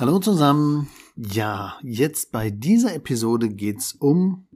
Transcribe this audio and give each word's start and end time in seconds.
Hallo 0.00 0.18
zusammen. 0.18 0.88
Ja, 1.14 1.78
jetzt 1.82 2.32
bei 2.32 2.48
dieser 2.48 2.94
Episode 2.94 3.50
geht's 3.50 3.92
um, 3.92 4.48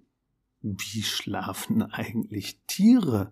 wie 0.63 1.03
schlafen 1.03 1.83
eigentlich 1.93 2.63
Tiere? 2.67 3.31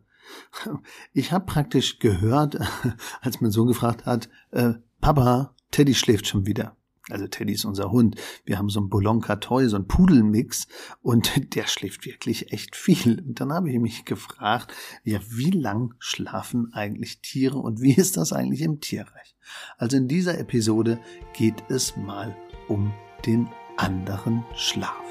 Ich 1.15 1.33
habe 1.33 1.47
praktisch 1.47 2.01
gehört, 2.01 2.59
als 3.23 3.41
mein 3.41 3.51
Sohn 3.51 3.67
gefragt 3.67 4.05
hat, 4.05 4.29
äh, 4.51 4.75
Papa, 5.01 5.55
Teddy 5.71 5.95
schläft 5.95 6.27
schon 6.27 6.45
wieder. 6.45 6.77
Also 7.11 7.27
Teddy 7.27 7.55
ist 7.55 7.65
unser 7.65 7.91
Hund. 7.91 8.17
Wir 8.45 8.59
haben 8.59 8.69
so 8.69 8.79
einen 8.79 8.89
Bolonka 8.89 9.37
Toy, 9.37 9.67
so 9.69 9.77
einen 9.77 9.89
Pudelmix 9.89 10.69
und 11.03 11.33
der 11.55 11.67
schläft 11.67 12.07
wirklich 12.07 12.53
echt 12.53 12.77
viel. 12.77 13.21
Und 13.21 13.41
dann 13.41 13.53
habe 13.53 13.71
ich 13.71 13.79
mich 13.79 14.05
gefragt, 14.05 14.73
ja, 15.05 15.19
wie 15.29 15.51
lang 15.51 15.95
schlafen 15.99 16.73
eigentlich 16.73 17.21
Tiere 17.21 17.59
und 17.59 17.81
wie 17.81 17.95
ist 17.95 18.17
das 18.17 18.33
eigentlich 18.33 18.63
im 18.63 18.81
Tierreich? 18.81 19.35
Also 19.79 19.97
in 19.97 20.07
dieser 20.07 20.39
Episode 20.39 21.01
geht 21.33 21.65
es 21.69 21.97
mal 21.97 22.37
um 22.69 22.93
den 23.27 23.49
anderen 23.77 24.45
Schlaf. 24.55 25.03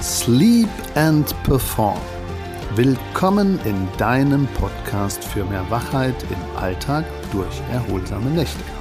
Sleep 0.00 0.68
and 0.94 1.34
Perform. 1.42 2.00
Willkommen 2.76 3.58
in 3.64 3.88
deinem 3.96 4.46
Podcast 4.54 5.24
für 5.24 5.44
mehr 5.44 5.68
Wachheit 5.70 6.14
im 6.30 6.56
Alltag 6.56 7.04
durch 7.32 7.60
erholsame 7.72 8.30
Nächte. 8.30 8.77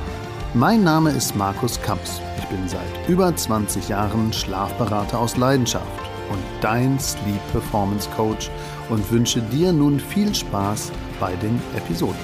Mein 0.53 0.83
Name 0.83 1.11
ist 1.11 1.35
Markus 1.35 1.79
Kamps. 1.81 2.21
Ich 2.37 2.45
bin 2.45 2.69
seit 2.69 3.09
über 3.09 3.35
20 3.35 3.89
Jahren 3.89 4.31
Schlafberater 4.31 5.19
aus 5.19 5.35
Leidenschaft 5.35 6.01
und 6.31 6.39
dein 6.61 6.97
Sleep 6.99 7.41
Performance 7.51 8.09
Coach 8.11 8.49
und 8.89 9.11
wünsche 9.11 9.41
dir 9.41 9.73
nun 9.73 9.99
viel 9.99 10.33
Spaß 10.33 10.93
bei 11.19 11.35
den 11.35 11.59
Episoden. 11.75 12.15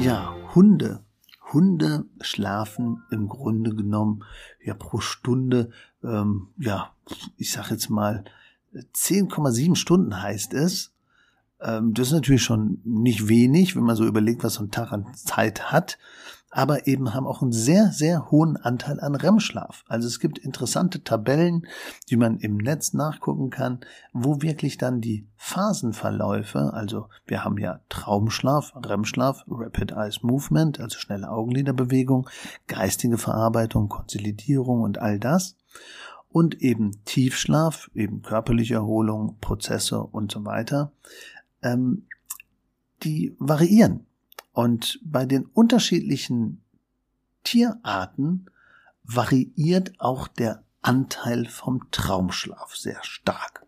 Ja, 0.00 0.34
Hunde. 0.54 1.04
Hunde 1.52 2.04
schlafen 2.20 3.04
im 3.12 3.28
Grunde 3.28 3.72
genommen 3.74 4.24
ja 4.62 4.74
pro 4.74 4.98
Stunde, 4.98 5.70
ähm, 6.02 6.48
ja, 6.58 6.90
ich 7.36 7.52
sag 7.52 7.70
jetzt 7.70 7.88
mal 7.88 8.24
10,7 8.74 9.76
Stunden 9.76 10.20
heißt 10.20 10.54
es. 10.54 10.92
Ähm, 11.60 11.94
das 11.94 12.08
ist 12.08 12.14
natürlich 12.14 12.42
schon 12.42 12.80
nicht 12.84 13.28
wenig, 13.28 13.76
wenn 13.76 13.84
man 13.84 13.96
so 13.96 14.04
überlegt, 14.06 14.44
was 14.44 14.54
so 14.54 14.64
ein 14.64 14.70
Tag 14.70 14.92
an 14.92 15.06
Zeit 15.14 15.72
hat. 15.72 15.98
Aber 16.50 16.86
eben 16.86 17.12
haben 17.12 17.26
auch 17.26 17.42
einen 17.42 17.52
sehr, 17.52 17.92
sehr 17.92 18.30
hohen 18.30 18.56
Anteil 18.56 18.98
an 19.00 19.14
REM-Schlaf. 19.14 19.84
Also 19.88 20.06
es 20.08 20.20
gibt 20.20 20.38
interessante 20.38 21.04
Tabellen, 21.04 21.66
die 22.08 22.16
man 22.16 22.38
im 22.38 22.56
Netz 22.56 22.94
nachgucken 22.94 23.50
kann, 23.50 23.80
wo 24.14 24.40
wirklich 24.40 24.78
dann 24.78 25.02
die 25.02 25.26
Phasenverläufe, 25.36 26.72
also 26.72 27.08
wir 27.26 27.44
haben 27.44 27.58
ja 27.58 27.80
Traumschlaf, 27.90 28.72
REM-Schlaf, 28.74 29.44
Rapid 29.48 29.92
Eyes 29.92 30.22
Movement, 30.22 30.80
also 30.80 30.98
schnelle 30.98 31.30
Augenliderbewegung, 31.30 32.26
geistige 32.68 33.18
Verarbeitung, 33.18 33.90
Konsolidierung 33.90 34.80
und 34.80 34.98
all 34.98 35.18
das. 35.18 35.56
Und 36.30 36.62
eben 36.62 37.04
Tiefschlaf, 37.04 37.90
eben 37.94 38.22
körperliche 38.22 38.74
Erholung, 38.74 39.36
Prozesse 39.40 40.02
und 40.02 40.32
so 40.32 40.44
weiter, 40.44 40.92
ähm, 41.62 42.06
die 43.02 43.34
variieren. 43.38 44.06
Und 44.52 45.00
bei 45.04 45.26
den 45.26 45.44
unterschiedlichen 45.44 46.62
Tierarten 47.44 48.46
variiert 49.04 50.00
auch 50.00 50.28
der 50.28 50.64
Anteil 50.82 51.46
vom 51.46 51.90
Traumschlaf 51.90 52.74
sehr 52.74 53.02
stark. 53.02 53.66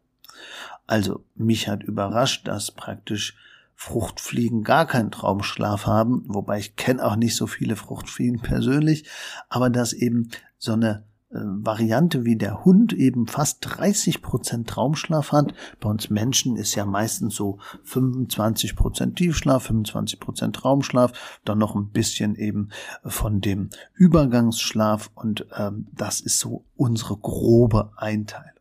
Also 0.86 1.24
mich 1.34 1.68
hat 1.68 1.82
überrascht, 1.82 2.48
dass 2.48 2.70
praktisch 2.70 3.36
Fruchtfliegen 3.74 4.64
gar 4.64 4.86
keinen 4.86 5.10
Traumschlaf 5.10 5.86
haben, 5.86 6.24
wobei 6.26 6.58
ich 6.58 6.74
kenne 6.76 7.04
auch 7.04 7.16
nicht 7.16 7.36
so 7.36 7.46
viele 7.46 7.76
Fruchtfliegen 7.76 8.40
persönlich, 8.40 9.08
aber 9.48 9.70
dass 9.70 9.92
eben 9.92 10.30
so 10.58 10.72
eine 10.72 11.04
Variante 11.30 12.24
wie 12.24 12.36
der 12.36 12.64
Hund 12.64 12.94
eben 12.94 13.26
fast 13.26 13.58
30 13.60 14.22
Prozent 14.22 14.68
Traumschlaf 14.68 15.32
hat. 15.32 15.52
Bei 15.78 15.90
uns 15.90 16.08
Menschen 16.08 16.56
ist 16.56 16.74
ja 16.74 16.86
meistens 16.86 17.34
so 17.34 17.58
25 17.82 18.74
Prozent 18.74 19.16
Tiefschlaf, 19.16 19.64
25 19.64 20.20
Prozent 20.20 20.56
Traumschlaf, 20.56 21.40
dann 21.44 21.58
noch 21.58 21.74
ein 21.74 21.90
bisschen 21.90 22.34
eben 22.34 22.70
von 23.04 23.42
dem 23.42 23.68
Übergangsschlaf 23.94 25.10
und 25.14 25.46
ähm, 25.56 25.88
das 25.92 26.20
ist 26.20 26.38
so 26.38 26.64
unsere 26.76 27.16
grobe 27.18 27.92
Einteilung. 27.96 28.52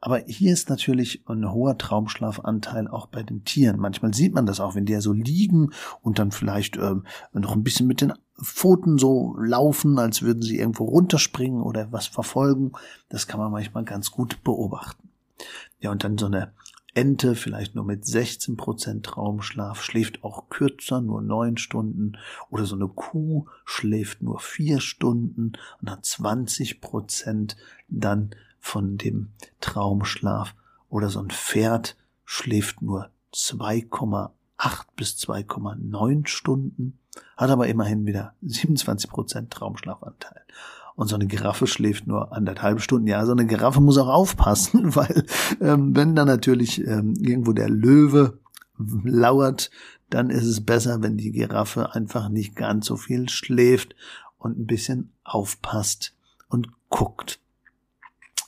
Aber 0.00 0.18
hier 0.26 0.52
ist 0.52 0.68
natürlich 0.68 1.22
ein 1.26 1.50
hoher 1.50 1.78
Traumschlafanteil 1.78 2.86
auch 2.88 3.06
bei 3.06 3.22
den 3.22 3.44
Tieren. 3.44 3.80
Manchmal 3.80 4.12
sieht 4.12 4.34
man 4.34 4.46
das 4.46 4.60
auch, 4.60 4.74
wenn 4.74 4.86
die 4.86 4.92
ja 4.92 5.00
so 5.00 5.12
liegen 5.12 5.70
und 6.02 6.18
dann 6.18 6.32
vielleicht 6.32 6.76
ähm, 6.76 7.04
noch 7.32 7.52
ein 7.56 7.64
bisschen 7.64 7.86
mit 7.86 8.00
den 8.00 8.12
Pfoten 8.42 8.98
so 8.98 9.36
laufen, 9.38 9.98
als 9.98 10.22
würden 10.22 10.42
sie 10.42 10.58
irgendwo 10.58 10.84
runterspringen 10.84 11.62
oder 11.62 11.90
was 11.92 12.06
verfolgen. 12.06 12.72
Das 13.08 13.26
kann 13.26 13.40
man 13.40 13.50
manchmal 13.50 13.84
ganz 13.84 14.10
gut 14.10 14.42
beobachten. 14.44 15.08
Ja, 15.80 15.90
und 15.90 16.04
dann 16.04 16.18
so 16.18 16.26
eine 16.26 16.52
Ente, 16.96 17.34
vielleicht 17.34 17.74
nur 17.74 17.84
mit 17.84 18.06
16 18.06 18.56
Prozent 18.56 19.04
Traumschlaf, 19.04 19.82
schläft 19.82 20.24
auch 20.24 20.48
kürzer, 20.48 21.02
nur 21.02 21.20
neun 21.20 21.58
Stunden. 21.58 22.16
Oder 22.48 22.64
so 22.64 22.74
eine 22.74 22.88
Kuh 22.88 23.46
schläft 23.66 24.22
nur 24.22 24.40
vier 24.40 24.80
Stunden 24.80 25.52
und 25.82 25.90
hat 25.90 26.06
20 26.06 26.80
Prozent 26.80 27.56
dann 27.88 28.30
von 28.60 28.96
dem 28.96 29.28
Traumschlaf. 29.60 30.54
Oder 30.88 31.10
so 31.10 31.20
ein 31.20 31.28
Pferd 31.28 31.96
schläft 32.24 32.80
nur 32.80 33.10
2,8 33.34 34.30
bis 34.96 35.16
2,9 35.16 36.26
Stunden 36.26 36.98
hat 37.36 37.50
aber 37.50 37.66
immerhin 37.68 38.06
wieder 38.06 38.34
27 38.42 39.10
Prozent 39.10 39.50
Traumschlafanteil. 39.50 40.42
Und 40.94 41.08
so 41.08 41.14
eine 41.14 41.26
Giraffe 41.26 41.66
schläft 41.66 42.06
nur 42.06 42.32
anderthalb 42.32 42.80
Stunden. 42.80 43.06
Ja, 43.06 43.26
so 43.26 43.32
eine 43.32 43.46
Giraffe 43.46 43.80
muss 43.80 43.98
auch 43.98 44.08
aufpassen, 44.08 44.94
weil 44.96 45.26
ähm, 45.60 45.94
wenn 45.94 46.16
da 46.16 46.24
natürlich 46.24 46.84
ähm, 46.86 47.14
irgendwo 47.20 47.52
der 47.52 47.68
Löwe 47.68 48.38
lauert, 48.78 49.70
dann 50.08 50.30
ist 50.30 50.46
es 50.46 50.64
besser, 50.64 51.02
wenn 51.02 51.16
die 51.16 51.32
Giraffe 51.32 51.94
einfach 51.94 52.28
nicht 52.28 52.56
ganz 52.56 52.86
so 52.86 52.96
viel 52.96 53.28
schläft 53.28 53.94
und 54.38 54.58
ein 54.58 54.66
bisschen 54.66 55.12
aufpasst 55.24 56.14
und 56.48 56.68
guckt. 56.88 57.40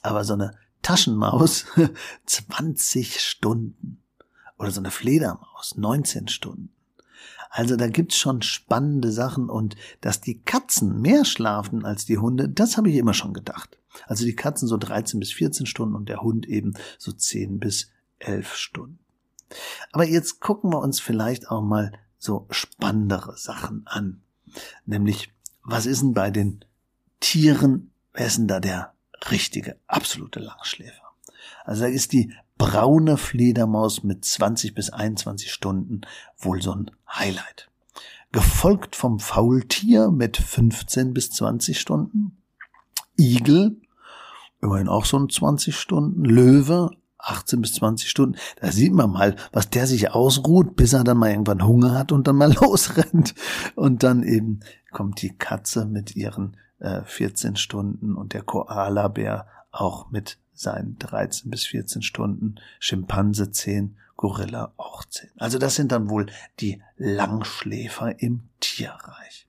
Aber 0.03 0.25
so 0.25 0.35
eine 0.35 0.53
Taschenmaus 0.83 1.67
20 2.27 3.21
Stunden 3.21 4.01
oder 4.59 4.71
so 4.71 4.81
eine 4.81 4.91
Fledermaus 4.91 5.77
19 5.77 6.29
Stunden 6.29 6.71
also 7.51 7.77
da 7.77 7.89
gibt's 7.89 8.17
schon 8.17 8.43
spannende 8.43 9.11
Sachen 9.11 9.49
und 9.49 9.77
dass 10.01 10.21
die 10.21 10.41
Katzen 10.41 11.01
mehr 11.01 11.25
schlafen 11.25 11.85
als 11.85 12.05
die 12.05 12.19
Hunde, 12.19 12.49
das 12.49 12.77
habe 12.77 12.91
ich 12.91 12.97
immer 12.97 13.15
schon 13.15 13.33
gedacht. 13.33 13.79
Also 14.07 14.25
die 14.25 14.37
Katzen 14.37 14.69
so 14.69 14.77
13 14.77 15.19
bis 15.19 15.33
14 15.33 15.67
Stunden 15.67 15.95
und 15.95 16.09
der 16.09 16.21
Hund 16.21 16.47
eben 16.47 16.75
so 16.99 17.11
10 17.13 17.59
bis 17.59 17.91
11 18.19 18.55
Stunden. 18.55 18.99
Aber 19.93 20.05
jetzt 20.05 20.41
gucken 20.41 20.71
wir 20.71 20.81
uns 20.81 21.01
vielleicht 21.01 21.51
auch 21.51 21.63
mal 21.63 21.93
so 22.19 22.47
spannendere 22.51 23.37
Sachen 23.37 23.87
an. 23.87 24.21
Nämlich, 24.85 25.33
was 25.63 25.87
ist 25.87 26.03
denn 26.03 26.15
bei 26.15 26.31
den 26.31 26.65
Tieren, 27.21 27.91
wer 28.13 28.27
ist 28.27 28.39
denn 28.39 28.49
da 28.49 28.61
der 28.61 28.93
richtige, 29.31 29.77
absolute 29.87 30.41
Langschläfer? 30.41 31.03
Also 31.65 31.83
da 31.83 31.89
ist 31.89 32.13
die 32.13 32.33
braune 32.59 33.17
Fledermaus 33.17 34.03
mit 34.03 34.25
20 34.25 34.75
bis 34.75 34.91
21 34.91 35.51
Stunden 35.53 36.03
wohl 36.37 36.61
so 36.61 36.73
ein 36.73 36.91
Highlight. 37.09 37.71
Gefolgt 38.33 38.97
vom 38.97 39.21
Faultier 39.21 40.11
mit 40.11 40.37
15 40.37 41.15
bis 41.15 41.31
20 41.31 41.81
Stunden. 41.81 42.37
Igel, 43.17 43.81
immerhin 44.61 44.89
auch 44.89 45.07
so 45.07 45.19
ein 45.19 45.31
20 45.31 45.75
Stunden. 45.75 46.25
Löwe, 46.25 46.91
18 47.19 47.61
bis 47.61 47.75
20 47.75 48.11
Stunden. 48.11 48.39
Da 48.61 48.71
sieht 48.71 48.93
man 48.93 49.11
mal, 49.11 49.37
was 49.53 49.71
der 49.71 49.87
sich 49.87 50.11
ausruht, 50.11 50.77
bis 50.77 50.93
er 50.93 51.05
dann 51.05 51.19
mal 51.19 51.31
irgendwann 51.31 51.67
Hunger 51.67 51.99
hat 51.99 52.13
und 52.13 52.27
dann 52.27 52.37
mal 52.37 52.53
losrennt. 52.61 53.35
Und 53.77 54.03
dann 54.03 54.23
eben 54.23 54.61
kommt 54.93 55.23
die 55.23 55.37
Katze 55.37 55.87
mit 55.87 56.17
ihren 56.17 56.57
äh, 56.81 57.03
14 57.05 57.57
Stunden 57.57 58.15
und 58.15 58.35
der 58.35 58.43
Koala-Bär 58.43 59.47
auch 59.71 60.11
mit 60.11 60.39
seien 60.59 60.97
13 60.99 61.51
bis 61.51 61.67
14 61.67 62.03
Stunden, 62.03 62.57
Schimpanse 62.81 63.51
10, 63.51 63.97
Gorilla 64.17 64.73
auch 64.77 65.05
10. 65.05 65.31
Also 65.37 65.59
das 65.59 65.77
sind 65.77 65.93
dann 65.93 66.11
wohl 66.11 66.27
die 66.61 66.83
Langschläfer 66.97 68.21
im 68.21 68.49
Tierreich. 68.61 69.47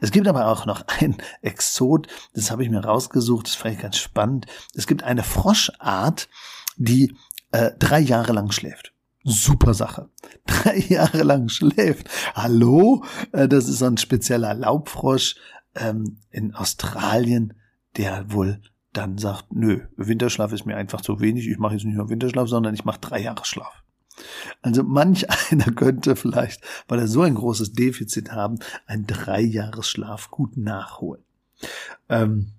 Es 0.00 0.10
gibt 0.10 0.28
aber 0.28 0.46
auch 0.48 0.66
noch 0.66 0.84
ein 0.86 1.16
Exot, 1.42 2.08
das 2.34 2.50
habe 2.50 2.62
ich 2.62 2.70
mir 2.70 2.84
rausgesucht, 2.84 3.46
das 3.46 3.54
fand 3.54 3.74
ich 3.74 3.80
ganz 3.80 3.98
spannend. 3.98 4.46
Es 4.74 4.86
gibt 4.86 5.02
eine 5.02 5.22
Froschart, 5.22 6.28
die 6.76 7.16
äh, 7.50 7.72
drei 7.78 8.00
Jahre 8.00 8.32
lang 8.32 8.50
schläft. 8.50 8.92
Super 9.24 9.74
Sache. 9.74 10.08
Drei 10.46 10.78
Jahre 10.78 11.22
lang 11.22 11.48
schläft. 11.48 12.08
Hallo? 12.34 13.04
Äh, 13.30 13.46
das 13.46 13.68
ist 13.68 13.78
so 13.78 13.86
ein 13.86 13.96
spezieller 13.96 14.52
Laubfrosch 14.54 15.36
ähm, 15.76 16.18
in 16.30 16.54
Australien, 16.54 17.54
der 17.96 18.32
wohl 18.32 18.60
dann 18.92 19.18
sagt, 19.18 19.52
nö, 19.52 19.80
Winterschlaf 19.96 20.52
ist 20.52 20.66
mir 20.66 20.76
einfach 20.76 21.00
zu 21.00 21.20
wenig, 21.20 21.48
ich 21.48 21.58
mache 21.58 21.74
jetzt 21.74 21.84
nicht 21.84 21.96
nur 21.96 22.10
Winterschlaf, 22.10 22.48
sondern 22.48 22.74
ich 22.74 22.84
mache 22.84 23.00
drei 23.00 23.20
Jahre 23.20 23.44
Schlaf. 23.44 23.82
Also 24.60 24.82
manch 24.82 25.26
einer 25.50 25.72
könnte 25.72 26.16
vielleicht, 26.16 26.62
weil 26.88 26.98
er 26.98 27.08
so 27.08 27.22
ein 27.22 27.34
großes 27.34 27.72
Defizit 27.72 28.32
haben, 28.32 28.58
ein 28.86 29.06
Dreijahresschlaf 29.06 30.30
gut 30.30 30.56
nachholen. 30.56 31.22
Ähm, 32.08 32.52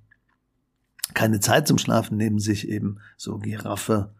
keine 1.14 1.40
Zeit 1.40 1.68
zum 1.68 1.78
Schlafen 1.78 2.18
nehmen 2.18 2.40
sich 2.40 2.68
eben 2.68 3.00
so 3.18 3.38
Giraffe, 3.38 4.14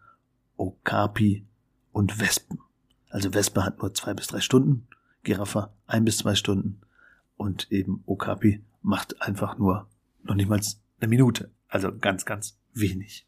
Okapi 0.56 1.44
und 1.92 2.20
Wespen. 2.20 2.60
Also 3.08 3.34
Wespe 3.34 3.64
hat 3.64 3.80
nur 3.80 3.94
zwei 3.94 4.14
bis 4.14 4.28
drei 4.28 4.40
Stunden, 4.40 4.86
Giraffe 5.22 5.70
ein 5.86 6.04
bis 6.04 6.18
zwei 6.18 6.34
Stunden 6.34 6.80
und 7.36 7.70
eben 7.72 8.02
Okapi 8.06 8.62
macht 8.82 9.20
einfach 9.22 9.58
nur 9.58 9.88
noch 10.22 10.34
nicht 10.34 10.48
mal 10.48 10.60
eine 11.00 11.08
Minute. 11.08 11.50
Also 11.74 11.90
ganz, 11.92 12.24
ganz 12.24 12.56
wenig. 12.72 13.26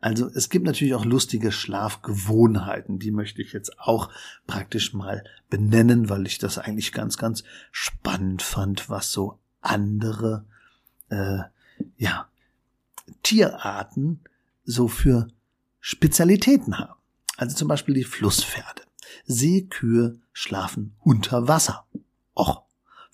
Also 0.00 0.28
es 0.34 0.48
gibt 0.48 0.66
natürlich 0.66 0.94
auch 0.94 1.04
lustige 1.04 1.52
Schlafgewohnheiten, 1.52 2.98
die 2.98 3.12
möchte 3.12 3.40
ich 3.40 3.52
jetzt 3.52 3.78
auch 3.78 4.10
praktisch 4.48 4.94
mal 4.94 5.22
benennen, 5.48 6.08
weil 6.08 6.26
ich 6.26 6.38
das 6.38 6.58
eigentlich 6.58 6.90
ganz, 6.90 7.18
ganz 7.18 7.44
spannend 7.70 8.42
fand, 8.42 8.90
was 8.90 9.12
so 9.12 9.38
andere 9.60 10.44
äh, 11.08 11.38
ja, 11.98 12.28
Tierarten 13.22 14.24
so 14.64 14.88
für 14.88 15.28
Spezialitäten 15.78 16.80
haben. 16.80 17.00
Also 17.36 17.54
zum 17.54 17.68
Beispiel 17.68 17.94
die 17.94 18.02
Flusspferde. 18.02 18.82
Seekühe 19.24 20.18
schlafen 20.32 20.96
unter 20.98 21.46
Wasser. 21.46 21.86
Och, 22.34 22.64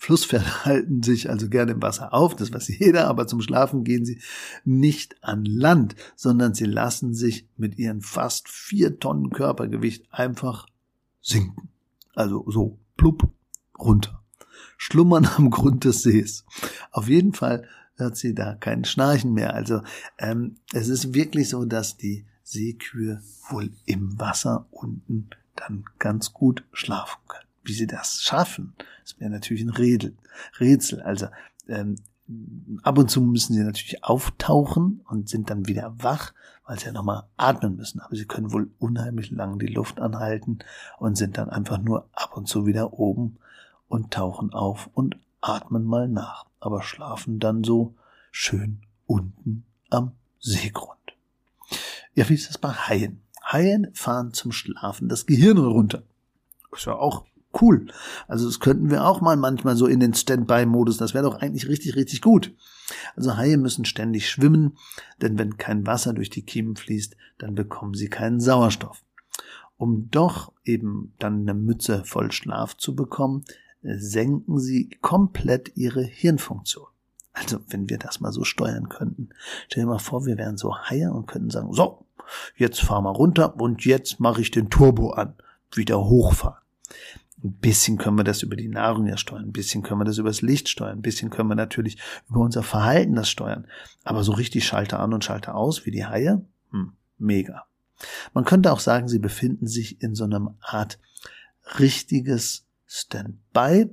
Flusspferde 0.05 0.65
halten 0.65 1.01
sich 1.01 1.31
also 1.31 1.49
gerne 1.49 1.71
im 1.71 1.81
Wasser 1.81 2.13
auf, 2.13 2.35
das 2.35 2.53
weiß 2.53 2.67
jeder, 2.67 3.07
aber 3.07 3.25
zum 3.25 3.41
Schlafen 3.41 3.83
gehen 3.83 4.05
sie 4.05 4.21
nicht 4.63 5.15
an 5.23 5.45
Land, 5.45 5.95
sondern 6.15 6.53
sie 6.53 6.65
lassen 6.65 7.15
sich 7.15 7.47
mit 7.57 7.79
ihren 7.79 8.01
fast 8.01 8.47
vier 8.47 8.99
Tonnen 8.99 9.31
Körpergewicht 9.31 10.05
einfach 10.11 10.67
sinken. 11.21 11.69
Also 12.13 12.45
so 12.47 12.77
plupp 12.97 13.27
runter. 13.79 14.21
Schlummern 14.77 15.27
am 15.37 15.49
Grund 15.49 15.85
des 15.85 16.03
Sees. 16.03 16.45
Auf 16.91 17.09
jeden 17.09 17.33
Fall 17.33 17.67
hört 17.95 18.15
sie 18.15 18.35
da 18.35 18.53
kein 18.53 18.85
Schnarchen 18.85 19.33
mehr. 19.33 19.55
Also 19.55 19.81
ähm, 20.19 20.57
es 20.71 20.87
ist 20.87 21.15
wirklich 21.15 21.49
so, 21.49 21.65
dass 21.65 21.97
die 21.97 22.27
Seekühe 22.43 23.23
wohl 23.49 23.71
im 23.85 24.19
Wasser 24.19 24.67
unten 24.69 25.31
dann 25.55 25.85
ganz 25.97 26.31
gut 26.31 26.63
schlafen 26.73 27.17
können. 27.27 27.44
Wie 27.65 27.73
sie 27.73 27.87
das 27.87 28.21
schaffen, 28.21 28.73
ist 29.03 29.19
mir 29.19 29.29
natürlich 29.29 29.63
ein 29.63 29.69
Rätsel. 29.69 30.15
Rätsel. 30.59 31.01
Also 31.01 31.27
ähm, 31.67 31.95
ab 32.83 32.97
und 32.97 33.09
zu 33.09 33.21
müssen 33.21 33.53
sie 33.53 33.63
natürlich 33.63 34.03
auftauchen 34.03 35.01
und 35.07 35.29
sind 35.29 35.49
dann 35.49 35.67
wieder 35.67 35.95
wach, 35.97 36.33
weil 36.65 36.79
sie 36.79 36.85
ja 36.85 36.91
nochmal 36.91 37.23
atmen 37.37 37.75
müssen. 37.75 37.99
Aber 37.99 38.15
sie 38.15 38.25
können 38.25 38.53
wohl 38.53 38.69
unheimlich 38.79 39.31
lang 39.31 39.59
die 39.59 39.67
Luft 39.67 39.99
anhalten 39.99 40.59
und 40.99 41.17
sind 41.17 41.37
dann 41.37 41.49
einfach 41.49 41.79
nur 41.79 42.07
ab 42.13 42.37
und 42.37 42.47
zu 42.47 42.65
wieder 42.65 42.93
oben 42.93 43.37
und 43.87 44.11
tauchen 44.11 44.53
auf 44.53 44.89
und 44.93 45.17
atmen 45.41 45.83
mal 45.83 46.07
nach, 46.07 46.45
aber 46.59 46.81
schlafen 46.81 47.39
dann 47.39 47.63
so 47.63 47.93
schön 48.31 48.81
unten 49.05 49.63
am 49.89 50.11
Seegrund. 50.39 50.97
Ja, 52.15 52.27
wie 52.29 52.33
ist 52.33 52.49
das 52.49 52.57
bei 52.57 52.69
Haien? 52.69 53.21
Haien 53.43 53.93
fahren 53.93 54.33
zum 54.33 54.51
Schlafen 54.51 55.07
das 55.07 55.25
Gehirn 55.25 55.57
runter. 55.57 56.01
Ist 56.71 56.85
ja 56.85 56.95
auch 56.95 57.25
cool. 57.61 57.87
Also 58.27 58.45
das 58.45 58.59
könnten 58.59 58.89
wir 58.89 59.05
auch 59.05 59.21
mal 59.21 59.37
manchmal 59.37 59.75
so 59.75 59.87
in 59.87 59.99
den 59.99 60.13
Standby-Modus. 60.13 60.97
Das 60.97 61.13
wäre 61.13 61.23
doch 61.23 61.41
eigentlich 61.41 61.67
richtig, 61.67 61.95
richtig 61.95 62.21
gut. 62.21 62.53
Also 63.15 63.37
Haie 63.37 63.57
müssen 63.57 63.85
ständig 63.85 64.29
schwimmen, 64.29 64.77
denn 65.21 65.39
wenn 65.39 65.57
kein 65.57 65.85
Wasser 65.87 66.13
durch 66.13 66.29
die 66.29 66.43
Kiemen 66.43 66.75
fließt, 66.75 67.15
dann 67.37 67.55
bekommen 67.55 67.93
sie 67.93 68.09
keinen 68.09 68.39
Sauerstoff. 68.39 69.03
Um 69.77 70.09
doch 70.09 70.53
eben 70.63 71.13
dann 71.19 71.41
eine 71.41 71.53
Mütze 71.53 72.03
voll 72.05 72.31
Schlaf 72.31 72.77
zu 72.77 72.95
bekommen, 72.95 73.43
senken 73.81 74.59
sie 74.59 74.89
komplett 75.01 75.75
ihre 75.75 76.03
Hirnfunktion. 76.03 76.87
Also, 77.33 77.59
wenn 77.67 77.89
wir 77.89 77.97
das 77.97 78.21
mal 78.21 78.31
so 78.31 78.45
steuern 78.45 78.87
könnten. 78.87 79.29
Stell 79.67 79.83
dir 79.83 79.89
mal 79.89 79.99
vor, 79.99 80.25
wir 80.25 80.37
wären 80.37 80.57
so 80.57 80.73
Haie 80.73 81.11
und 81.11 81.27
könnten 81.27 81.49
sagen, 81.49 81.73
so, 81.73 82.05
jetzt 82.55 82.81
fahr 82.81 83.01
mal 83.01 83.11
runter 83.11 83.59
und 83.59 83.83
jetzt 83.83 84.21
mache 84.21 84.41
ich 84.41 84.51
den 84.51 84.69
Turbo 84.69 85.11
an. 85.11 85.35
Wieder 85.73 86.05
hochfahren. 86.05 86.61
Ein 87.43 87.53
bisschen 87.53 87.97
können 87.97 88.17
wir 88.17 88.23
das 88.23 88.43
über 88.43 88.55
die 88.55 88.67
Nahrung 88.67 89.07
ja 89.07 89.17
steuern, 89.17 89.45
ein 89.45 89.51
bisschen 89.51 89.83
können 89.83 89.99
wir 89.99 90.05
das 90.05 90.17
über 90.17 90.29
das 90.29 90.41
Licht 90.41 90.69
steuern, 90.69 90.99
ein 90.99 91.01
bisschen 91.01 91.29
können 91.29 91.49
wir 91.49 91.55
natürlich 91.55 91.97
über 92.29 92.39
unser 92.39 92.63
Verhalten 92.63 93.15
das 93.15 93.29
steuern. 93.29 93.67
Aber 94.03 94.23
so 94.23 94.31
richtig 94.31 94.65
Schalter 94.65 94.99
an 94.99 95.13
und 95.13 95.23
Schalter 95.23 95.55
aus 95.55 95.85
wie 95.85 95.91
die 95.91 96.05
Haie, 96.05 96.43
hm, 96.71 96.93
mega. 97.17 97.65
Man 98.33 98.45
könnte 98.45 98.71
auch 98.71 98.79
sagen, 98.79 99.07
sie 99.07 99.19
befinden 99.19 99.67
sich 99.67 100.01
in 100.01 100.15
so 100.15 100.23
einem 100.23 100.55
Art 100.61 100.99
richtiges 101.79 102.65
Standby 102.87 103.89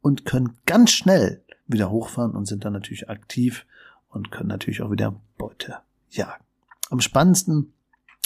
und 0.00 0.24
können 0.24 0.58
ganz 0.66 0.90
schnell 0.90 1.42
wieder 1.66 1.90
hochfahren 1.90 2.32
und 2.32 2.46
sind 2.46 2.64
dann 2.64 2.72
natürlich 2.72 3.08
aktiv 3.08 3.66
und 4.08 4.30
können 4.30 4.48
natürlich 4.48 4.82
auch 4.82 4.90
wieder 4.90 5.18
Beute 5.38 5.78
jagen. 6.10 6.44
Am 6.90 7.00
spannendsten 7.00 7.72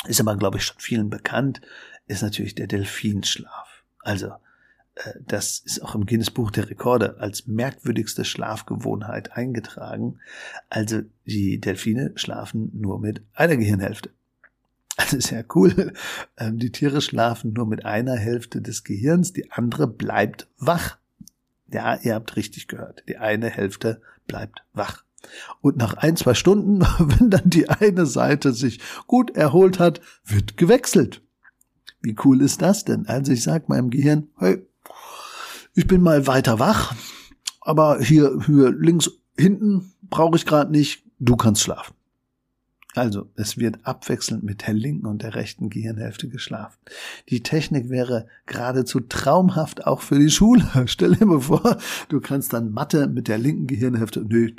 ist 0.07 0.21
aber, 0.21 0.37
glaube 0.37 0.59
ich, 0.59 0.65
schon 0.65 0.79
vielen 0.79 1.11
bekannt, 1.11 1.61
ist 2.07 2.23
natürlich 2.23 2.55
der 2.55 2.67
Delfinschlaf. 2.67 3.85
Also, 4.01 4.33
das 5.27 5.59
ist 5.59 5.83
auch 5.83 5.95
im 5.95 6.07
Guinness 6.07 6.31
Buch 6.31 6.51
der 6.51 6.71
Rekorde 6.71 7.19
als 7.19 7.47
merkwürdigste 7.47 8.25
Schlafgewohnheit 8.25 9.33
eingetragen. 9.33 10.21
Also, 10.71 11.03
die 11.27 11.61
Delfine 11.61 12.13
schlafen 12.15 12.71
nur 12.75 12.99
mit 12.99 13.23
einer 13.35 13.57
Gehirnhälfte. 13.57 14.11
Das 14.97 15.13
ist 15.13 15.31
ja 15.31 15.43
cool. 15.55 15.93
Ähm, 16.39 16.59
die 16.59 16.71
Tiere 16.71 17.01
schlafen 17.01 17.55
nur 17.55 17.67
mit 17.67 17.87
einer 17.87 18.15
Hälfte 18.17 18.61
des 18.61 18.85
Gehirns, 18.85 19.33
die 19.33 19.51
andere 19.51 19.87
bleibt 19.87 20.49
wach. 20.59 20.99
Ja, 21.73 21.99
ihr 22.03 22.15
habt 22.15 22.37
richtig 22.37 22.69
gehört. 22.69 23.05
Die 23.09 23.17
eine 23.17 23.49
Hälfte 23.49 24.03
bleibt 24.27 24.63
wach. 24.75 25.03
Und 25.63 25.79
nach 25.79 25.95
ein, 25.95 26.17
zwei 26.17 26.35
Stunden, 26.35 26.81
wenn 26.99 27.31
dann 27.31 27.49
die 27.49 27.71
eine 27.71 28.05
Seite 28.05 28.53
sich 28.53 28.81
gut 29.07 29.35
erholt 29.35 29.79
hat, 29.79 30.03
wird 30.25 30.59
gewechselt. 30.59 31.23
Wie 32.03 32.17
cool 32.25 32.43
ist 32.43 32.61
das 32.61 32.85
denn? 32.85 33.07
Also 33.07 33.33
ich 33.33 33.43
sag 33.43 33.71
meinem 33.71 33.89
Gehirn, 33.89 34.29
hey, 34.39 34.63
ich 35.77 35.87
bin 35.87 36.03
mal 36.03 36.27
weiter 36.27 36.59
wach, 36.59 36.95
aber 37.61 38.01
hier, 38.01 38.39
hier 38.47 38.73
links 38.73 39.11
hinten 39.39 39.93
brauche 40.03 40.37
ich 40.37 40.47
gerade 40.47 40.73
nicht, 40.73 41.05
du 41.19 41.37
kannst 41.37 41.63
schlafen. 41.63 41.95
Also, 42.95 43.29
es 43.35 43.59
wird 43.59 43.81
abwechselnd 43.83 44.43
mit 44.43 44.67
der 44.67 44.73
linken 44.73 45.05
und 45.05 45.21
der 45.21 45.35
rechten 45.35 45.69
Gehirnhälfte 45.69 46.29
geschlafen. 46.29 46.79
Die 47.29 47.43
Technik 47.43 47.91
wäre 47.91 48.27
geradezu 48.47 49.01
traumhaft 49.01 49.87
auch 49.87 50.01
für 50.01 50.19
die 50.19 50.31
Schule. 50.31 50.65
Stell 50.87 51.15
dir 51.15 51.27
mal 51.27 51.43
vor, 51.43 51.77
du 52.09 52.21
kannst 52.21 52.55
dann 52.55 52.73
Mathe 52.73 53.07
mit 53.07 53.29
der 53.29 53.37
linken 53.37 53.67
Gehirnhälfte, 53.67 54.25
nee, 54.27 54.55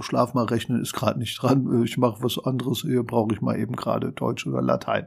schlaf 0.00 0.32
mal 0.32 0.46
rechnen 0.46 0.80
ist 0.80 0.94
gerade 0.94 1.18
nicht 1.18 1.36
dran, 1.42 1.84
ich 1.84 1.98
mache 1.98 2.22
was 2.22 2.38
anderes, 2.42 2.80
hier 2.80 3.02
brauche 3.02 3.34
ich 3.34 3.42
mal 3.42 3.58
eben 3.58 3.76
gerade 3.76 4.10
Deutsch 4.10 4.46
oder 4.46 4.62
Latein. 4.62 5.06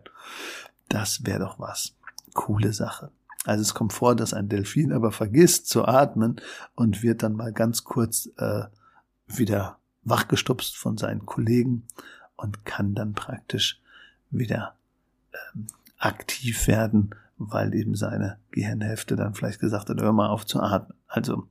Das 0.89 1.25
wäre 1.25 1.39
doch 1.39 1.57
was. 1.57 1.95
Coole 2.35 2.71
Sache. 2.71 3.09
Also 3.45 3.61
es 3.61 3.73
kommt 3.73 3.93
vor, 3.93 4.15
dass 4.15 4.33
ein 4.33 4.49
Delfin 4.49 4.91
aber 4.91 5.11
vergisst 5.11 5.69
zu 5.69 5.85
atmen 5.85 6.41
und 6.75 7.03
wird 7.03 7.23
dann 7.23 7.35
mal 7.35 7.53
ganz 7.53 7.83
kurz 7.83 8.29
äh, 8.37 8.63
wieder 9.27 9.77
wachgestupst 10.03 10.77
von 10.77 10.97
seinen 10.97 11.25
Kollegen 11.25 11.87
und 12.35 12.65
kann 12.65 12.95
dann 12.95 13.13
praktisch 13.13 13.81
wieder 14.29 14.75
ähm, 15.33 15.67
aktiv 15.97 16.67
werden, 16.67 17.15
weil 17.37 17.73
eben 17.73 17.95
seine 17.95 18.37
Gehirnhälfte 18.51 19.15
dann 19.15 19.33
vielleicht 19.33 19.59
gesagt 19.59 19.89
hat, 19.89 20.01
hör 20.01 20.13
mal 20.13 20.29
auf 20.29 20.45
zu 20.45 20.61
atmen. 20.61 20.97
Also 21.07 21.47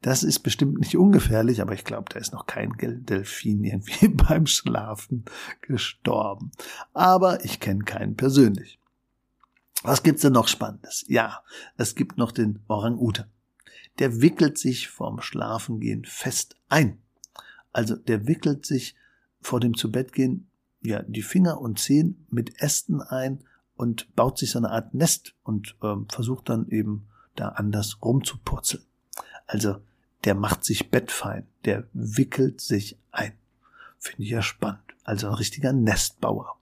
das 0.00 0.22
ist 0.22 0.40
bestimmt 0.40 0.78
nicht 0.78 0.96
ungefährlich, 0.96 1.60
aber 1.60 1.74
ich 1.74 1.84
glaube, 1.84 2.06
da 2.10 2.18
ist 2.18 2.32
noch 2.32 2.46
kein 2.46 2.72
Delfin 2.78 3.62
irgendwie 3.64 4.08
beim 4.28 4.46
Schlafen 4.46 5.24
gestorben. 5.60 6.52
Aber 6.94 7.44
ich 7.44 7.60
kenne 7.60 7.84
keinen 7.84 8.16
persönlich. 8.16 8.78
Was 9.84 10.02
gibt's 10.02 10.22
denn 10.22 10.32
noch 10.32 10.48
Spannendes? 10.48 11.04
Ja, 11.08 11.42
es 11.76 11.94
gibt 11.94 12.16
noch 12.16 12.32
den 12.32 12.60
Orang-Utan. 12.68 13.26
Der 13.98 14.22
wickelt 14.22 14.56
sich 14.56 14.88
vorm 14.88 15.20
Schlafengehen 15.20 16.06
fest 16.06 16.56
ein. 16.70 17.02
Also 17.70 17.94
der 17.94 18.26
wickelt 18.26 18.64
sich 18.64 18.96
vor 19.42 19.60
dem 19.60 19.76
Zubettgehen 19.76 20.48
ja 20.80 21.02
die 21.02 21.20
Finger 21.20 21.60
und 21.60 21.78
Zehen 21.78 22.26
mit 22.30 22.62
Ästen 22.62 23.02
ein 23.02 23.44
und 23.76 24.14
baut 24.16 24.38
sich 24.38 24.52
so 24.52 24.58
eine 24.58 24.70
Art 24.70 24.94
Nest 24.94 25.34
und 25.42 25.76
ähm, 25.82 26.06
versucht 26.08 26.48
dann 26.48 26.66
eben 26.70 27.06
da 27.36 27.48
anders 27.48 27.98
rumzupurzeln. 28.02 28.82
Also 29.46 29.76
der 30.24 30.34
macht 30.34 30.64
sich 30.64 30.90
bettfein, 30.90 31.46
der 31.66 31.86
wickelt 31.92 32.62
sich 32.62 32.98
ein. 33.10 33.34
Finde 33.98 34.22
ich 34.22 34.30
ja 34.30 34.40
spannend. 34.40 34.80
Also 35.02 35.28
ein 35.28 35.34
richtiger 35.34 35.74
Nestbauer. 35.74 36.56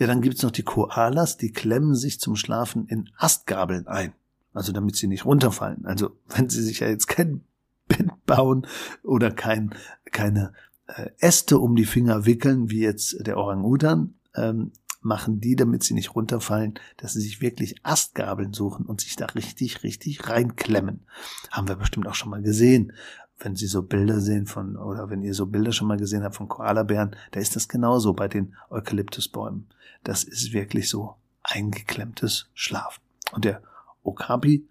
Ja, 0.00 0.06
dann 0.06 0.22
gibt's 0.22 0.42
noch 0.42 0.50
die 0.50 0.62
Koalas, 0.62 1.36
die 1.36 1.52
klemmen 1.52 1.94
sich 1.94 2.18
zum 2.20 2.34
Schlafen 2.34 2.86
in 2.86 3.10
Astgabeln 3.18 3.86
ein. 3.86 4.14
Also 4.54 4.72
damit 4.72 4.96
sie 4.96 5.06
nicht 5.06 5.26
runterfallen. 5.26 5.84
Also 5.84 6.16
wenn 6.28 6.48
sie 6.48 6.62
sich 6.62 6.80
ja 6.80 6.88
jetzt 6.88 7.06
kein 7.06 7.42
Bett 7.86 8.08
bauen 8.24 8.66
oder 9.02 9.30
kein, 9.30 9.74
keine 10.10 10.54
äh, 10.86 11.10
Äste 11.18 11.58
um 11.58 11.76
die 11.76 11.84
Finger 11.84 12.24
wickeln, 12.24 12.70
wie 12.70 12.80
jetzt 12.80 13.26
der 13.26 13.36
Orang-Utan, 13.36 14.14
ähm, 14.34 14.72
machen 15.02 15.38
die, 15.38 15.54
damit 15.54 15.82
sie 15.82 15.92
nicht 15.92 16.14
runterfallen, 16.14 16.78
dass 16.96 17.12
sie 17.12 17.20
sich 17.20 17.42
wirklich 17.42 17.84
Astgabeln 17.84 18.54
suchen 18.54 18.86
und 18.86 19.02
sich 19.02 19.16
da 19.16 19.26
richtig, 19.26 19.82
richtig 19.82 20.30
reinklemmen. 20.30 21.06
Haben 21.50 21.68
wir 21.68 21.76
bestimmt 21.76 22.08
auch 22.08 22.14
schon 22.14 22.30
mal 22.30 22.42
gesehen. 22.42 22.94
Wenn 23.40 23.56
Sie 23.56 23.66
so 23.66 23.82
Bilder 23.82 24.20
sehen 24.20 24.46
von, 24.46 24.76
oder 24.76 25.08
wenn 25.08 25.22
ihr 25.22 25.34
so 25.34 25.46
Bilder 25.46 25.72
schon 25.72 25.88
mal 25.88 25.96
gesehen 25.96 26.22
habt 26.22 26.36
von 26.36 26.48
Koalabären, 26.48 27.16
da 27.32 27.40
ist 27.40 27.56
das 27.56 27.68
genauso 27.68 28.12
bei 28.12 28.28
den 28.28 28.54
Eukalyptusbäumen. 28.68 29.66
Das 30.04 30.24
ist 30.24 30.52
wirklich 30.52 30.88
so 30.90 31.16
eingeklemmtes 31.42 32.50
Schlafen. 32.54 33.00
Und 33.32 33.44
der 33.44 33.62
Okapi, 34.02 34.68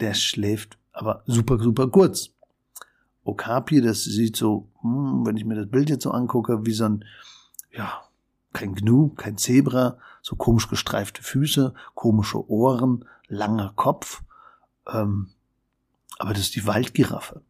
der 0.00 0.14
schläft 0.14 0.78
aber 0.92 1.22
super, 1.26 1.58
super 1.58 1.88
kurz. 1.88 2.30
Okapi, 3.24 3.80
das 3.80 4.04
sieht 4.04 4.36
so, 4.36 4.68
hm, 4.80 5.24
wenn 5.26 5.36
ich 5.36 5.44
mir 5.44 5.54
das 5.54 5.70
Bild 5.70 5.90
jetzt 5.90 6.04
so 6.04 6.10
angucke, 6.10 6.66
wie 6.66 6.72
so 6.72 6.84
ein, 6.84 7.04
ja, 7.72 8.02
kein 8.52 8.74
Gnu, 8.74 9.10
kein 9.10 9.38
Zebra, 9.38 9.98
so 10.20 10.36
komisch 10.36 10.68
gestreifte 10.68 11.22
Füße, 11.22 11.74
komische 11.94 12.48
Ohren, 12.48 13.04
langer 13.28 13.72
Kopf. 13.74 14.22
Ähm, 14.86 15.30
aber 16.18 16.30
das 16.32 16.42
ist 16.42 16.56
die 16.56 16.66
Waldgiraffe. 16.66 17.42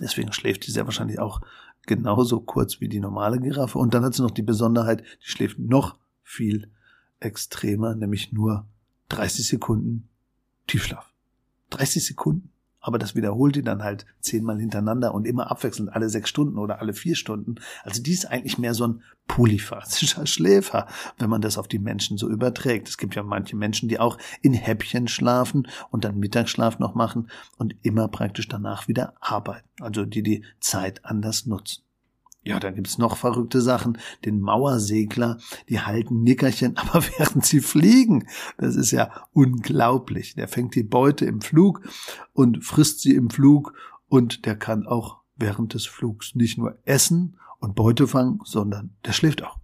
Deswegen 0.00 0.32
schläft 0.32 0.66
die 0.66 0.70
sehr 0.70 0.86
wahrscheinlich 0.86 1.18
auch 1.18 1.40
genauso 1.86 2.40
kurz 2.40 2.80
wie 2.80 2.88
die 2.88 3.00
normale 3.00 3.38
Giraffe. 3.38 3.78
Und 3.78 3.94
dann 3.94 4.04
hat 4.04 4.14
sie 4.14 4.22
noch 4.22 4.30
die 4.30 4.42
Besonderheit, 4.42 5.02
die 5.22 5.30
schläft 5.30 5.58
noch 5.58 5.98
viel 6.22 6.70
extremer, 7.20 7.94
nämlich 7.94 8.32
nur 8.32 8.66
30 9.10 9.46
Sekunden 9.46 10.08
Tiefschlaf. 10.66 11.12
30 11.70 12.04
Sekunden 12.04 12.50
aber 12.84 12.98
das 12.98 13.14
wiederholt 13.14 13.56
die 13.56 13.62
dann 13.62 13.82
halt 13.82 14.04
zehnmal 14.20 14.60
hintereinander 14.60 15.14
und 15.14 15.26
immer 15.26 15.50
abwechselnd 15.50 15.92
alle 15.94 16.10
sechs 16.10 16.28
Stunden 16.28 16.58
oder 16.58 16.80
alle 16.80 16.92
vier 16.92 17.16
Stunden. 17.16 17.54
Also 17.82 18.02
die 18.02 18.12
ist 18.12 18.26
eigentlich 18.26 18.58
mehr 18.58 18.74
so 18.74 18.86
ein 18.86 19.02
polyphasischer 19.26 20.26
Schläfer, 20.26 20.86
wenn 21.18 21.30
man 21.30 21.40
das 21.40 21.56
auf 21.56 21.66
die 21.66 21.78
Menschen 21.78 22.18
so 22.18 22.28
überträgt. 22.28 22.88
Es 22.88 22.98
gibt 22.98 23.14
ja 23.14 23.22
manche 23.22 23.56
Menschen, 23.56 23.88
die 23.88 23.98
auch 23.98 24.18
in 24.42 24.52
Häppchen 24.52 25.08
schlafen 25.08 25.66
und 25.90 26.04
dann 26.04 26.18
Mittagsschlaf 26.18 26.78
noch 26.78 26.94
machen 26.94 27.30
und 27.56 27.74
immer 27.82 28.06
praktisch 28.08 28.48
danach 28.48 28.86
wieder 28.86 29.14
arbeiten. 29.18 29.66
Also 29.80 30.04
die 30.04 30.22
die 30.22 30.44
Zeit 30.60 31.06
anders 31.06 31.46
nutzen. 31.46 31.82
Ja, 32.44 32.60
da 32.60 32.70
gibt's 32.70 32.98
noch 32.98 33.16
verrückte 33.16 33.62
Sachen. 33.62 33.98
Den 34.24 34.40
Mauersegler, 34.40 35.38
die 35.68 35.80
halten 35.80 36.22
Nickerchen, 36.22 36.76
aber 36.76 37.02
während 37.18 37.44
sie 37.44 37.60
fliegen. 37.60 38.26
Das 38.58 38.76
ist 38.76 38.90
ja 38.90 39.10
unglaublich. 39.32 40.34
Der 40.34 40.48
fängt 40.48 40.74
die 40.74 40.82
Beute 40.82 41.24
im 41.24 41.40
Flug 41.40 41.80
und 42.32 42.62
frisst 42.64 43.00
sie 43.00 43.14
im 43.14 43.30
Flug 43.30 43.72
und 44.08 44.44
der 44.44 44.56
kann 44.56 44.86
auch 44.86 45.20
während 45.36 45.74
des 45.74 45.86
Flugs 45.86 46.34
nicht 46.34 46.58
nur 46.58 46.78
essen 46.84 47.38
und 47.58 47.74
Beute 47.74 48.06
fangen, 48.06 48.40
sondern 48.44 48.94
der 49.04 49.12
schläft 49.12 49.42
auch. 49.42 49.63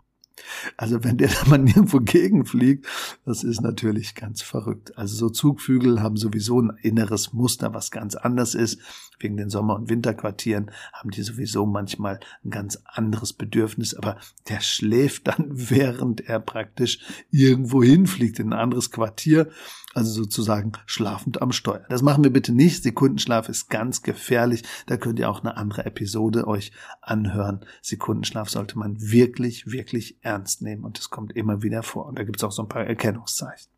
Also 0.77 1.05
wenn 1.05 1.17
der 1.17 1.29
da 1.45 1.49
mal 1.49 1.59
nirgendwo 1.59 2.01
gegenfliegt, 2.01 2.87
das 3.25 3.45
ist 3.45 3.61
natürlich 3.61 4.15
ganz 4.15 4.43
verrückt. 4.43 4.97
Also 4.97 5.17
so 5.17 5.31
Zugvögel 5.31 6.03
haben 6.03 6.17
sowieso 6.17 6.61
ein 6.61 6.77
inneres 6.83 7.33
Muster, 7.33 7.75
was 7.75 7.91
ganz 7.91 8.15
anders 8.15 8.55
ist. 8.55 8.81
Wegen 9.19 9.37
den 9.37 9.51
Sommer- 9.51 9.77
und 9.77 9.91
Winterquartieren 9.91 10.71
haben 10.95 11.11
die 11.11 11.23
sowieso 11.23 11.67
manchmal 11.67 12.21
ein 12.43 12.51
ganz 12.51 12.83
anderes 12.87 13.35
Bedürfnis, 13.35 13.95
aber 13.95 14.17
der 14.49 14.61
schläft 14.61 15.29
dann, 15.29 15.47
während 15.51 16.23
er 16.23 16.41
praktisch 16.41 17.01
irgendwo 17.31 17.83
hinfliegt 17.83 18.39
in 18.39 18.53
ein 18.53 18.59
anderes 18.59 18.91
Quartier 18.91 19.51
also 19.95 20.13
sozusagen 20.13 20.73
schlafend 20.87 21.43
am 21.43 21.53
Steuer. 21.53 21.85
Das 21.89 22.03
machen 22.03 22.23
wir 22.23 22.33
bitte 22.33 22.53
nicht. 22.53 22.83
Sekundenschlaf 22.83 23.49
ist 23.49 23.69
ganz 23.69 24.03
gefährlich. 24.03 24.63
Da 24.87 24.97
könnt 24.97 25.19
ihr 25.19 25.29
auch 25.29 25.41
eine 25.41 25.57
andere 25.57 25.85
Episode 25.85 26.47
euch 26.47 26.73
anhören. 27.01 27.67
Sekundenschlaf 27.83 28.49
sollte 28.49 28.79
man 28.79 29.01
wirklich, 29.01 29.67
wirklich 29.71 30.17
ernst 30.23 30.63
nehmen 30.63 30.85
und 30.85 30.99
es 30.99 31.11
kommt 31.11 31.35
immer 31.37 31.63
wieder 31.63 31.83
vor. 31.83 32.07
Und 32.07 32.19
da 32.19 32.25
gibt 32.25 32.39
es 32.39 32.45
auch 32.45 32.53
so 32.53 32.63
ein 32.63 32.69
paar 32.69 32.85
Erkennungszeichen. 32.85 33.69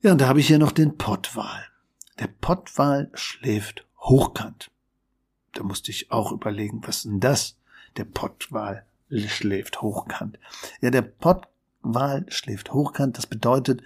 Ja, 0.00 0.12
und 0.12 0.20
da 0.20 0.28
habe 0.28 0.40
ich 0.40 0.46
hier 0.46 0.58
noch 0.58 0.72
den 0.72 0.96
Pottwal. 0.96 1.66
Der 2.18 2.28
Pottwal 2.28 3.10
schläft 3.14 3.86
hochkant. 4.00 4.70
Da 5.52 5.62
musste 5.64 5.90
ich 5.90 6.10
auch 6.10 6.32
überlegen, 6.32 6.80
was 6.86 6.98
ist 6.98 7.04
denn 7.06 7.20
das? 7.20 7.58
Der 7.96 8.04
Pottwal 8.04 8.86
schläft 9.10 9.82
hochkant. 9.82 10.38
Ja, 10.80 10.90
der 10.90 11.02
Pottwal 11.02 12.24
schläft 12.28 12.72
hochkant. 12.72 13.18
Das 13.18 13.26
bedeutet, 13.26 13.82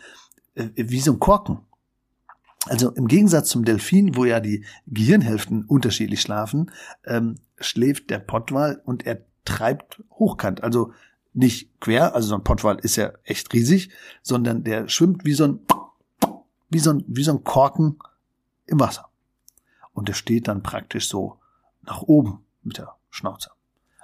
wie 0.54 1.00
so 1.00 1.12
ein 1.12 1.18
Korken. 1.18 1.60
Also 2.66 2.90
im 2.90 3.08
Gegensatz 3.08 3.48
zum 3.48 3.64
Delfin, 3.64 4.16
wo 4.16 4.24
ja 4.24 4.38
die 4.38 4.64
Gehirnhälften 4.86 5.64
unterschiedlich 5.64 6.20
schlafen, 6.20 6.70
ähm, 7.04 7.36
schläft 7.58 8.10
der 8.10 8.20
Pottwal 8.20 8.80
und 8.84 9.04
er 9.04 9.24
treibt 9.44 10.02
hochkant. 10.10 10.62
Also 10.62 10.92
nicht 11.34 11.80
quer, 11.80 12.14
also 12.14 12.28
so 12.28 12.34
ein 12.36 12.44
Pottwal 12.44 12.78
ist 12.78 12.96
ja 12.96 13.12
echt 13.24 13.52
riesig, 13.52 13.90
sondern 14.22 14.62
der 14.64 14.88
schwimmt 14.88 15.24
wie 15.24 15.32
so 15.32 15.44
ein, 15.44 15.60
wie 16.68 16.78
so 16.78 16.90
ein, 16.90 17.04
wie 17.08 17.24
so 17.24 17.32
ein 17.32 17.42
Korken 17.42 17.98
im 18.66 18.78
Wasser. 18.78 19.08
Und 19.92 20.08
der 20.08 20.14
steht 20.14 20.46
dann 20.48 20.62
praktisch 20.62 21.08
so 21.08 21.38
nach 21.82 22.02
oben 22.02 22.44
mit 22.62 22.78
der 22.78 22.94
Schnauze. 23.10 23.50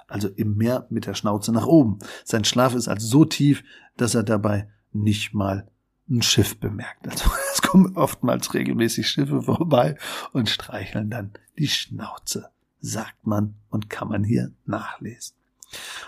Also 0.07 0.27
im 0.27 0.57
Meer 0.57 0.87
mit 0.89 1.05
der 1.05 1.13
Schnauze 1.13 1.51
nach 1.51 1.67
oben. 1.67 1.99
Sein 2.25 2.43
Schlaf 2.43 2.73
ist 2.73 2.87
also 2.87 3.07
so 3.07 3.25
tief, 3.25 3.63
dass 3.95 4.15
er 4.15 4.23
dabei 4.23 4.67
nicht 4.91 5.33
mal 5.33 5.67
ein 6.09 6.21
Schiff 6.21 6.57
bemerkt. 6.57 7.07
Also 7.07 7.29
es 7.53 7.61
kommen 7.61 7.95
oftmals 7.95 8.53
regelmäßig 8.53 9.07
Schiffe 9.09 9.41
vorbei 9.41 9.97
und 10.33 10.49
streicheln 10.49 11.09
dann 11.09 11.31
die 11.57 11.67
Schnauze, 11.67 12.49
sagt 12.81 13.25
man 13.25 13.55
und 13.69 13.89
kann 13.89 14.07
man 14.07 14.23
hier 14.23 14.51
nachlesen. 14.65 15.35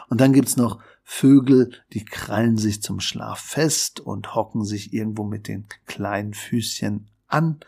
Und 0.10 0.22
dann 0.22 0.34
gibt's 0.34 0.58
noch 0.58 0.79
Vögel, 1.03 1.72
die 1.93 2.05
krallen 2.05 2.58
sich 2.58 2.81
zum 2.81 3.00
Schlaf 3.00 3.39
fest 3.39 4.00
und 4.00 4.34
hocken 4.34 4.65
sich 4.65 4.93
irgendwo 4.93 5.24
mit 5.24 5.48
den 5.48 5.67
kleinen 5.86 6.34
Füßchen 6.34 7.10
an 7.27 7.60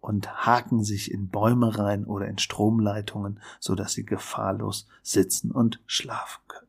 und 0.00 0.46
haken 0.46 0.82
sich 0.82 1.10
in 1.10 1.28
Bäume 1.28 1.78
rein 1.78 2.04
oder 2.04 2.26
in 2.26 2.38
Stromleitungen, 2.38 3.40
so 3.60 3.74
dass 3.74 3.92
sie 3.92 4.04
gefahrlos 4.04 4.86
sitzen 5.02 5.50
und 5.50 5.80
schlafen 5.86 6.40
können. 6.48 6.66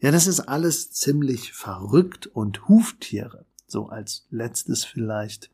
Ja, 0.00 0.10
das 0.10 0.26
ist 0.26 0.40
alles 0.40 0.92
ziemlich 0.92 1.52
verrückt 1.52 2.26
und 2.26 2.68
Huftiere 2.68 3.44
so 3.70 3.88
als 3.88 4.26
letztes 4.30 4.84
vielleicht. 4.84 5.50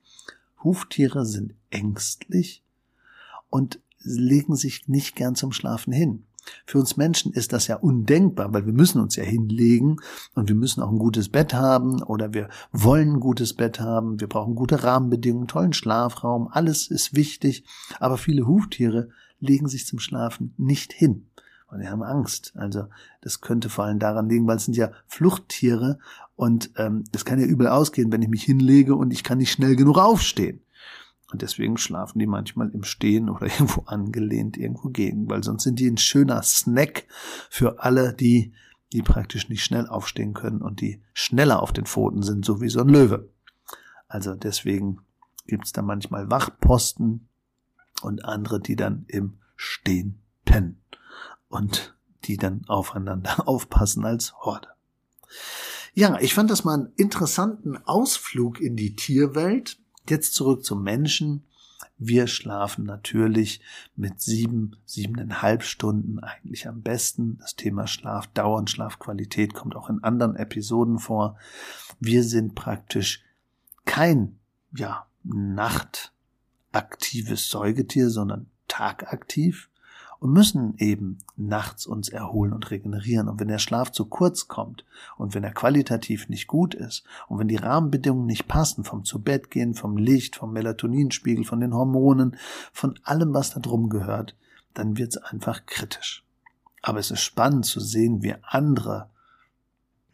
Huftiere 0.62 1.25
sind 1.26 1.54
ängstlich 1.70 2.62
und 3.50 3.80
legen 4.00 4.56
sich 4.56 4.88
nicht 4.88 5.16
gern 5.16 5.35
zum 5.35 5.52
Schlafen 5.52 5.92
hin. 5.92 6.25
Für 6.64 6.78
uns 6.78 6.96
Menschen 6.96 7.32
ist 7.32 7.52
das 7.52 7.66
ja 7.66 7.76
undenkbar, 7.76 8.52
weil 8.52 8.66
wir 8.66 8.73
müssen 8.73 9.00
uns 9.00 9.16
ja 9.16 9.25
hinlegen 9.25 9.96
und 10.35 10.49
wir 10.49 10.54
müssen 10.54 10.80
auch 10.80 10.90
ein 10.90 10.99
gutes 10.99 11.28
Bett 11.28 11.54
haben 11.54 12.02
oder 12.02 12.35
wir 12.35 12.49
wollen 12.73 13.14
ein 13.14 13.20
gutes 13.20 13.54
Bett 13.54 13.80
haben, 13.80 14.20
wir 14.20 14.28
brauchen 14.28 14.54
gute 14.54 14.85
Rahmenbedingungen, 14.85 15.49
tollen 15.49 15.73
Schlafraum, 15.73 16.49
alles 16.49 16.88
ist 16.88 17.14
wichtig, 17.14 17.64
aber 17.99 18.16
viele 18.16 18.46
Huftiere 18.46 19.08
legen 19.40 19.68
sich 19.68 19.87
zum 19.87 19.99
Schlafen 19.99 20.54
nicht 20.56 20.92
hin. 20.92 21.26
Und 21.68 21.80
die 21.80 21.88
haben 21.88 22.04
Angst. 22.04 22.52
Also 22.54 22.87
das 23.23 23.40
könnte 23.40 23.68
vor 23.68 23.85
allem 23.85 23.99
daran 23.99 24.28
liegen, 24.28 24.46
weil 24.46 24.56
es 24.56 24.66
sind 24.66 24.76
ja 24.76 24.92
Fluchttiere 25.08 25.99
und 26.37 26.71
ähm, 26.76 27.05
das 27.12 27.25
kann 27.25 27.40
ja 27.40 27.47
übel 27.47 27.66
ausgehen, 27.66 28.12
wenn 28.12 28.23
ich 28.23 28.28
mich 28.28 28.45
hinlege 28.45 28.95
und 28.95 29.12
ich 29.12 29.25
kann 29.25 29.38
nicht 29.38 29.50
schnell 29.50 29.75
genug 29.75 29.99
aufstehen. 29.99 30.61
Und 31.33 31.43
deswegen 31.43 31.76
schlafen 31.76 32.19
die 32.19 32.26
manchmal 32.26 32.71
im 32.71 32.85
Stehen 32.85 33.28
oder 33.28 33.47
irgendwo 33.47 33.83
angelehnt 33.83 34.57
irgendwo 34.57 34.90
gegen, 34.90 35.28
weil 35.28 35.43
sonst 35.43 35.64
sind 35.64 35.81
die 35.81 35.90
ein 35.90 35.97
schöner 35.97 36.43
Snack 36.43 37.07
für 37.50 37.83
alle, 37.83 38.12
die, 38.12 38.52
die 38.93 39.02
praktisch 39.02 39.49
nicht 39.49 39.64
schnell 39.64 39.88
aufstehen 39.88 40.35
können 40.35 40.62
und 40.62 40.81
die 40.81 41.00
schneller 41.14 41.62
auf 41.62 41.73
den 41.73 41.87
Pfoten 41.87 42.23
sind, 42.23 42.45
so 42.45 42.61
wie 42.61 42.69
so 42.69 42.81
ein 42.81 42.88
Löwe. 42.88 43.28
Also 44.07 44.35
deswegen 44.35 45.00
gibt's 45.47 45.73
da 45.73 45.83
manchmal 45.83 46.31
Wachposten 46.31 47.28
und 48.02 48.25
andere, 48.25 48.61
die 48.61 48.76
dann 48.76 49.05
im 49.09 49.38
Stehen 49.57 50.21
pennen 50.45 50.83
und 51.49 51.97
die 52.25 52.37
dann 52.37 52.64
aufeinander 52.66 53.49
aufpassen 53.49 54.05
als 54.05 54.35
Horde. 54.35 54.69
Ja, 55.98 56.18
ich 56.20 56.34
fand 56.34 56.50
das 56.50 56.62
mal 56.62 56.74
einen 56.74 56.92
interessanten 56.96 57.78
Ausflug 57.86 58.60
in 58.60 58.76
die 58.76 58.96
Tierwelt. 58.96 59.78
Jetzt 60.06 60.34
zurück 60.34 60.62
zum 60.62 60.82
Menschen. 60.82 61.46
Wir 61.96 62.26
schlafen 62.26 62.84
natürlich 62.84 63.62
mit 63.96 64.20
sieben, 64.20 64.76
siebeneinhalb 64.84 65.62
Stunden 65.62 66.18
eigentlich 66.18 66.68
am 66.68 66.82
besten. 66.82 67.38
Das 67.38 67.56
Thema 67.56 67.86
Schlafdauer 67.86 68.58
und 68.58 68.68
Schlafqualität 68.68 69.54
kommt 69.54 69.74
auch 69.74 69.88
in 69.88 70.04
anderen 70.04 70.36
Episoden 70.36 70.98
vor. 70.98 71.38
Wir 71.98 72.24
sind 72.24 72.54
praktisch 72.54 73.24
kein, 73.86 74.38
ja, 74.74 75.06
nachtaktives 75.22 77.48
Säugetier, 77.48 78.10
sondern 78.10 78.50
tagaktiv 78.68 79.70
und 80.18 80.32
müssen 80.32 80.75
eben 80.78 81.18
nachts 81.37 81.87
uns 81.87 82.08
erholen 82.08 82.52
und 82.52 82.70
regenerieren. 82.70 83.28
Und 83.28 83.40
wenn 83.40 83.49
der 83.49 83.58
Schlaf 83.58 83.92
zu 83.92 84.06
kurz 84.06 84.49
kommt 84.49 84.85
und 85.16 85.35
wenn 85.35 85.44
er 85.44 85.52
qualitativ 85.52 86.28
nicht 86.28 86.46
gut 86.46 86.75
ist 86.75 87.04
und 87.28 87.38
wenn 87.38 87.49
die 87.49 87.56
Rahmenbedingungen 87.56 88.26
nicht 88.26 88.49
passen, 88.49 88.85
vom 88.85 89.04
zu 89.04 89.20
Bett 89.20 89.50
gehen, 89.50 89.75
vom 89.75 89.96
Licht, 89.96 90.37
vom 90.37 90.52
Melatoninspiegel, 90.52 91.44
von 91.44 91.61
den 91.61 91.75
Hormonen, 91.75 92.37
von 92.73 92.99
allem, 93.02 93.35
was 93.35 93.50
da 93.50 93.61
drum 93.61 93.88
gehört, 93.88 94.37
dann 94.75 94.96
wird 94.96 95.16
es 95.16 95.18
einfach 95.18 95.66
kritisch. 95.66 96.25
Aber 96.82 96.99
es 96.99 97.11
ist 97.11 97.23
spannend 97.23 97.66
zu 97.66 97.80
sehen, 97.80 98.23
wie 98.23 98.35
andere, 98.42 99.11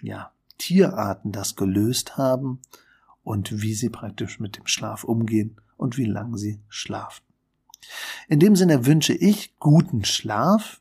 ja, 0.00 0.32
Tierarten 0.58 1.32
das 1.32 1.56
gelöst 1.56 2.16
haben 2.16 2.60
und 3.24 3.62
wie 3.62 3.74
sie 3.74 3.90
praktisch 3.90 4.40
mit 4.40 4.56
dem 4.56 4.66
Schlaf 4.66 5.04
umgehen 5.04 5.60
und 5.76 5.96
wie 5.96 6.04
lange 6.04 6.38
sie 6.38 6.60
schlafen. 6.68 7.24
In 8.28 8.40
dem 8.40 8.56
Sinne 8.56 8.86
wünsche 8.86 9.14
ich 9.14 9.58
guten 9.58 10.04
Schlaf. 10.04 10.80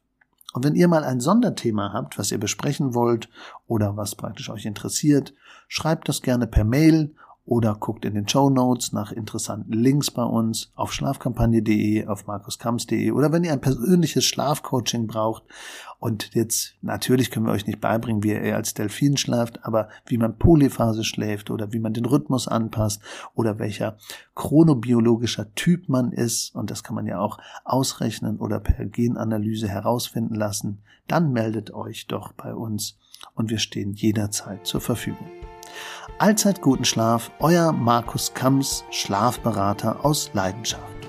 Und 0.53 0.65
wenn 0.65 0.75
ihr 0.75 0.87
mal 0.87 1.03
ein 1.03 1.21
Sonderthema 1.21 1.93
habt, 1.93 2.17
was 2.17 2.31
ihr 2.31 2.39
besprechen 2.39 2.93
wollt 2.93 3.29
oder 3.67 3.95
was 3.95 4.15
praktisch 4.15 4.49
euch 4.49 4.65
interessiert, 4.65 5.33
schreibt 5.67 6.09
das 6.09 6.21
gerne 6.21 6.47
per 6.47 6.65
Mail 6.65 7.15
oder 7.45 7.75
guckt 7.75 8.05
in 8.05 8.13
den 8.13 8.27
Show 8.27 8.49
Notes 8.49 8.93
nach 8.93 9.11
interessanten 9.11 9.73
Links 9.73 10.11
bei 10.11 10.23
uns 10.23 10.71
auf 10.75 10.93
schlafkampagne.de, 10.93 12.05
auf 12.05 12.27
markuskams.de 12.27 13.11
oder 13.11 13.31
wenn 13.31 13.43
ihr 13.43 13.51
ein 13.51 13.61
persönliches 13.61 14.25
Schlafcoaching 14.25 15.07
braucht. 15.07 15.43
Und 15.99 16.33
jetzt 16.33 16.75
natürlich 16.81 17.29
können 17.29 17.45
wir 17.45 17.53
euch 17.53 17.67
nicht 17.67 17.81
beibringen, 17.81 18.23
wie 18.23 18.31
ihr 18.31 18.55
als 18.55 18.73
Delfin 18.73 19.17
schlaft, 19.17 19.65
aber 19.65 19.89
wie 20.05 20.17
man 20.17 20.37
Polyphase 20.37 21.03
schläft 21.03 21.51
oder 21.51 21.73
wie 21.73 21.79
man 21.79 21.93
den 21.93 22.05
Rhythmus 22.05 22.47
anpasst 22.47 23.01
oder 23.35 23.59
welcher 23.59 23.97
chronobiologischer 24.35 25.53
Typ 25.53 25.89
man 25.89 26.11
ist. 26.11 26.55
Und 26.55 26.71
das 26.71 26.83
kann 26.83 26.95
man 26.95 27.05
ja 27.05 27.19
auch 27.19 27.37
ausrechnen 27.65 28.37
oder 28.37 28.59
per 28.59 28.85
Genanalyse 28.85 29.67
herausfinden 29.67 30.35
lassen, 30.35 30.81
dann 31.07 31.33
meldet 31.33 31.73
euch 31.73 32.07
doch 32.07 32.33
bei 32.33 32.53
uns 32.53 32.97
und 33.35 33.49
wir 33.49 33.59
stehen 33.59 33.93
jederzeit 33.93 34.65
zur 34.65 34.81
Verfügung. 34.81 35.27
Allzeit 36.17 36.61
guten 36.61 36.85
Schlaf, 36.85 37.31
euer 37.39 37.71
Markus 37.71 38.33
Kams, 38.33 38.83
Schlafberater 38.91 40.05
aus 40.05 40.29
Leidenschaft. 40.33 41.00